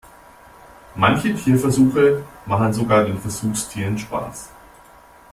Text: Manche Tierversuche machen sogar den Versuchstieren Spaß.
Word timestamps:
Manche 0.95 1.35
Tierversuche 1.35 2.23
machen 2.47 2.73
sogar 2.73 3.03
den 3.03 3.19
Versuchstieren 3.19 3.99
Spaß. 3.99 4.49